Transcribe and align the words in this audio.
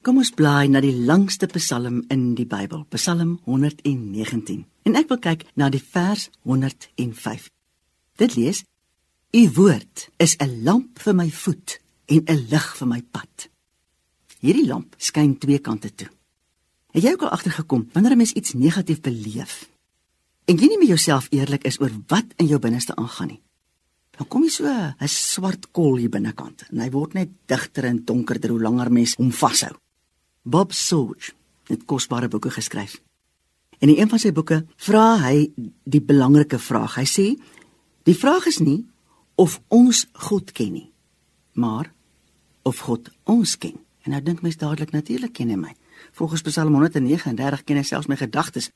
Kom 0.00 0.16
ons 0.16 0.30
blaai 0.32 0.64
na 0.72 0.80
die 0.80 0.94
langste 0.96 1.44
Psalm 1.52 1.98
in 2.08 2.30
die 2.32 2.46
Bybel, 2.48 2.86
Psalm 2.94 3.34
119. 3.44 4.62
En 4.88 4.94
ek 4.96 5.10
wil 5.10 5.18
kyk 5.20 5.42
na 5.60 5.66
die 5.68 5.82
vers 5.84 6.30
105. 6.48 7.50
Dit 8.16 8.36
lees: 8.38 8.62
U 9.36 9.42
woord 9.58 10.06
is 10.16 10.38
'n 10.40 10.64
lamp 10.64 11.02
vir 11.04 11.14
my 11.14 11.28
voet 11.28 11.76
en 12.08 12.24
'n 12.24 12.46
lig 12.48 12.68
vir 12.78 12.88
my 12.88 13.02
pad. 13.12 13.50
Hierdie 14.40 14.64
lamp 14.66 14.94
skyn 14.96 15.36
twee 15.38 15.58
kante 15.58 15.92
toe. 15.94 16.08
Het 16.96 17.02
jy 17.02 17.12
ook 17.12 17.22
al 17.28 17.36
agtergekom 17.36 17.90
wanneer 17.92 18.12
'n 18.12 18.16
mens 18.16 18.32
iets 18.32 18.54
negatief 18.54 19.00
beleef 19.02 19.68
en 20.46 20.56
jy 20.56 20.66
nie 20.66 20.78
met 20.78 20.88
jouself 20.88 21.28
eerlik 21.30 21.64
is 21.64 21.80
oor 21.80 21.92
wat 22.08 22.26
in 22.36 22.46
jou 22.46 22.58
binneste 22.58 22.96
aangaan 22.96 23.28
nie? 23.28 23.42
Dan 24.16 24.28
kom 24.28 24.42
jy 24.42 24.48
so 24.48 24.64
'n 24.64 25.08
swart 25.08 25.70
kol 25.72 25.96
hier 25.96 26.08
binnekant 26.08 26.64
en 26.70 26.80
hy 26.80 26.90
word 26.90 27.12
net 27.12 27.28
digter 27.46 27.84
en 27.84 28.04
donkerder 28.04 28.50
hoe 28.50 28.60
langer 28.60 28.90
mens 28.92 29.14
hom 29.16 29.30
vashou. 29.30 29.76
Bob 30.42 30.72
Sorge 30.72 31.32
het 31.66 31.84
kosbare 31.84 32.28
boeke 32.28 32.50
geskryf. 32.50 33.00
En 33.78 33.88
in 33.88 33.98
een 33.98 34.08
van 34.08 34.18
sy 34.18 34.32
boeke 34.32 34.64
vra 34.76 35.18
hy 35.20 35.50
die 35.84 36.00
belangrike 36.00 36.58
vraag. 36.58 36.96
Hy 36.96 37.04
sê: 37.04 37.26
"Die 38.02 38.16
vraag 38.16 38.46
is 38.46 38.58
nie 38.58 38.86
of 39.34 39.60
ons 39.68 40.06
God 40.12 40.52
ken 40.52 40.72
nie, 40.72 40.90
maar 41.52 41.92
of 42.62 42.78
God 42.78 43.10
ons 43.24 43.56
ken." 43.58 43.76
En 44.02 44.10
nou 44.10 44.22
dink 44.22 44.42
mens 44.42 44.56
dadelik 44.56 44.90
natuurlik 44.90 45.32
ken 45.32 45.48
hy 45.48 45.56
my. 45.56 45.74
Volgens 46.12 46.42
Psalm 46.42 46.72
139 46.72 47.64
ken 47.64 47.76
hy 47.76 47.82
selfs 47.82 48.06
my 48.06 48.16
gedagtes. 48.16 48.70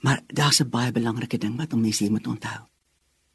Maar 0.00 0.22
daar's 0.26 0.60
'n 0.60 0.70
baie 0.70 0.92
belangrike 0.92 1.38
ding 1.38 1.56
wat 1.56 1.72
om 1.72 1.80
mense 1.80 2.02
hier 2.02 2.12
moet 2.12 2.26
onthou. 2.26 2.66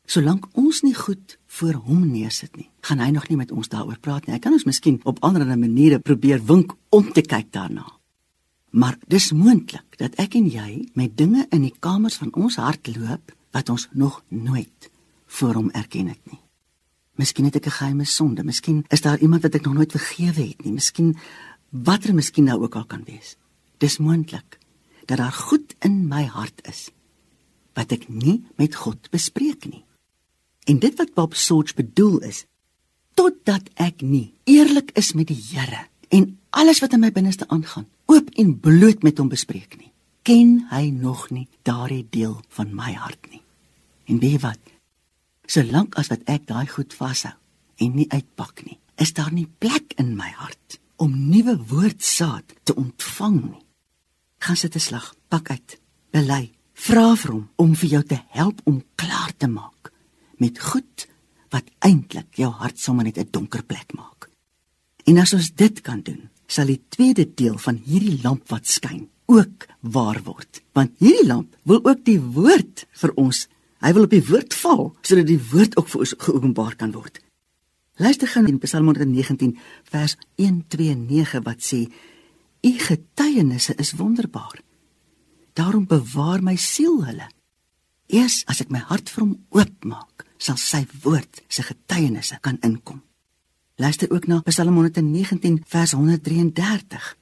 Solank 0.05 0.45
ons 0.54 0.84
nie 0.86 0.94
goed 0.94 1.38
voor 1.58 1.73
hom 1.88 2.05
neersit 2.12 2.55
nie, 2.59 2.70
gaan 2.86 3.02
hy 3.02 3.09
nog 3.16 3.27
nie 3.30 3.38
met 3.40 3.52
ons 3.52 3.70
daaroor 3.72 3.98
praat 4.00 4.28
nie. 4.28 4.36
Hy 4.36 4.41
kan 4.44 4.54
ons 4.54 4.68
miskien 4.68 5.00
op 5.04 5.22
ander 5.26 5.45
maniere 5.58 6.00
probeer 6.00 6.44
wink 6.45 6.76
om 6.94 7.12
te 7.14 7.23
kyk 7.26 7.52
daarna. 7.52 7.86
Maar 8.76 8.98
dis 9.08 9.31
moontlik 9.31 9.98
dat 9.98 10.18
ek 10.22 10.36
en 10.36 10.50
jy 10.52 10.86
met 10.94 11.16
dinge 11.18 11.47
in 11.50 11.64
die 11.64 11.73
kamers 11.80 12.20
van 12.22 12.34
ons 12.36 12.59
hart 12.62 12.92
loop 12.92 13.31
wat 13.56 13.70
ons 13.72 13.88
nog 13.94 14.22
nooit 14.30 14.92
voor 15.39 15.56
hom 15.56 15.70
erken 15.72 16.12
het 16.12 16.22
nie. 16.30 16.42
Miskien 17.16 17.45
het 17.45 17.56
ek 17.56 17.67
'n 17.67 17.78
geheime 17.80 18.06
sonde, 18.06 18.44
miskien 18.44 18.84
is 18.90 19.02
daar 19.02 19.19
iemand 19.19 19.42
wat 19.42 19.56
ek 19.56 19.66
nog 19.66 19.73
nooit 19.73 19.92
vergewe 19.92 20.47
het 20.47 20.64
nie, 20.64 20.73
miskien 20.73 21.17
watter 21.69 22.14
miskien 22.14 22.44
nou 22.44 22.62
ook 22.62 22.75
al 22.75 22.86
kan 22.86 23.03
wees. 23.06 23.38
Dis 23.78 23.97
moontlik 23.97 24.59
dat 25.06 25.17
daar 25.17 25.31
goed 25.31 25.75
in 25.80 26.08
my 26.08 26.25
hart 26.25 26.67
is 26.67 26.92
wat 27.73 27.92
ek 27.92 28.08
nie 28.09 28.44
met 28.56 28.75
God 28.75 29.09
bespreek 29.12 29.66
nie. 29.66 29.86
En 30.66 30.80
dit 30.80 30.95
wat 30.97 31.13
Bob 31.13 31.33
Sorge 31.38 31.73
bedoel 31.77 32.19
is 32.25 32.45
totdat 33.13 33.69
ek 33.80 34.02
nie 34.02 34.33
eerlik 34.49 34.89
is 34.99 35.13
met 35.13 35.30
die 35.30 35.38
Here 35.38 35.85
en 36.09 36.39
alles 36.49 36.81
wat 36.83 36.95
in 36.97 37.03
my 37.03 37.11
binneste 37.13 37.47
aangaan, 37.47 37.85
oop 38.11 38.31
en 38.35 38.55
bloot 38.59 39.03
met 39.05 39.17
hom 39.22 39.30
bespreek 39.31 39.77
nie, 39.77 39.91
ken 40.25 40.66
hy 40.72 40.89
nog 40.89 41.30
nie 41.30 41.45
daardie 41.67 42.05
deel 42.11 42.39
van 42.57 42.73
my 42.75 42.94
hart 42.97 43.30
nie. 43.31 43.41
En 44.09 44.19
weet 44.19 44.38
jy 44.38 44.41
wat? 44.44 44.73
Solank 45.45 45.95
as 46.02 46.09
wat 46.11 46.25
ek 46.31 46.47
daai 46.49 46.66
goed 46.69 46.94
vashou 46.97 47.33
en 47.77 47.95
nie 47.95 48.09
uitpak 48.09 48.66
nie, 48.66 48.79
is 48.97 49.13
daar 49.13 49.33
nie 49.33 49.47
plek 49.59 49.94
in 50.02 50.16
my 50.17 50.31
hart 50.39 50.79
om 50.97 51.13
nuwe 51.29 51.57
woordsaad 51.69 52.55
te 52.63 52.75
ontvang 52.75 53.39
nie. 53.44 53.66
Gaan 54.39 54.57
sit 54.57 54.75
'n 54.75 54.79
slag, 54.79 55.13
pak 55.29 55.50
uit, 55.50 55.79
bely, 56.11 56.52
vra 56.73 57.16
vir 57.16 57.31
hom 57.31 57.50
om 57.55 57.75
vir 57.75 57.89
jou 57.89 58.03
te 58.03 58.19
help 58.29 58.61
om 58.66 58.83
klaar 58.95 59.31
te 59.38 59.47
maak 59.47 59.75
met 60.38 60.59
goed 60.59 61.08
wat 61.50 61.69
eintlik 61.80 62.36
jou 62.36 62.52
hart 62.52 62.80
sommer 62.80 63.05
net 63.05 63.17
'n 63.17 63.28
donker 63.31 63.64
plek 63.64 63.94
maak. 63.94 64.30
En 65.05 65.17
as 65.17 65.33
ons 65.33 65.52
dit 65.55 65.81
kan 65.81 66.02
doen, 66.02 66.30
sal 66.47 66.66
die 66.66 66.81
tweede 66.89 67.33
deel 67.33 67.58
van 67.58 67.81
hierdie 67.86 68.22
lamp 68.23 68.50
wat 68.50 68.67
skyn 68.67 69.09
ook 69.25 69.67
waar 69.81 70.22
word. 70.23 70.61
Want 70.73 70.91
hierdie 70.97 71.28
lamp 71.28 71.56
wil 71.63 71.80
ook 71.83 72.06
die 72.06 72.22
woord 72.22 72.86
vir 72.91 73.11
ons 73.16 73.47
Hy 73.86 73.91
wil 73.94 74.08
op 74.08 74.13
die 74.16 74.25
woord 74.25 74.56
val 74.63 74.83
sodat 75.06 75.28
die 75.30 75.41
woord 75.51 75.75
ook 75.78 75.90
vir 75.91 76.03
ons 76.06 76.16
geopenbaar 76.25 76.75
kan 76.79 76.94
word. 76.96 77.19
Luister 78.02 78.28
gou 78.28 78.41
in 78.47 78.57
Psalm 78.63 78.90
119 78.90 79.53
vers 79.91 80.16
129 80.41 81.44
wat 81.46 81.62
sê: 81.62 81.85
"U 82.66 82.72
getuienisse 82.79 83.75
is 83.78 83.94
wonderbaar. 83.94 84.62
Daarom 85.53 85.85
bewaar 85.88 86.41
my 86.44 86.56
siel 86.56 87.06
hulle. 87.06 87.29
Eers 88.07 88.44
as 88.47 88.62
ek 88.62 88.69
my 88.69 88.79
hart 88.79 89.09
vir 89.09 89.23
hom 89.23 89.46
oopmaak, 89.50 90.25
sal 90.38 90.57
sy 90.57 90.85
woord, 91.03 91.44
sy 91.47 91.62
getuienisse 91.62 92.38
kan 92.41 92.57
inkom." 92.62 93.01
Luister 93.75 94.12
ook 94.12 94.28
na 94.28 94.40
Psalm 94.41 94.75
119 94.75 95.63
vers 95.68 95.91
133. 95.91 97.18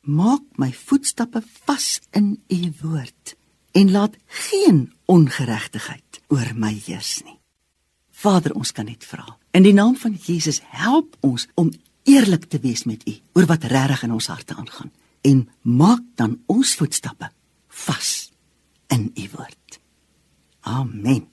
Maak 0.00 0.42
my 0.56 0.72
voetstappe 0.72 1.42
vas 1.64 2.00
in 2.10 2.42
u 2.48 2.72
woord 2.80 3.36
en 3.72 3.90
laat 3.90 4.16
geen 4.26 4.92
ongeregtigheid 5.04 6.20
oor 6.28 6.52
my 6.54 6.72
heers 6.86 7.22
nie. 7.24 7.38
Vader, 8.10 8.54
ons 8.54 8.72
kan 8.72 8.84
net 8.84 9.04
vra. 9.04 9.24
In 9.50 9.64
die 9.64 9.72
naam 9.72 9.96
van 9.96 10.14
Jesus, 10.14 10.60
help 10.64 11.16
ons 11.24 11.46
om 11.54 11.70
eerlik 12.04 12.44
te 12.52 12.60
wees 12.60 12.84
met 12.84 13.06
U 13.08 13.14
oor 13.38 13.46
wat 13.50 13.64
regtig 13.64 14.04
in 14.06 14.12
ons 14.12 14.28
harte 14.32 14.54
aangaan 14.54 14.92
en 15.26 15.48
maak 15.62 16.04
dan 16.20 16.38
ons 16.46 16.74
voetstappe 16.76 17.30
vas 17.86 18.30
in 18.92 19.10
U 19.14 19.28
woord. 19.36 19.80
Amen. 20.60 21.29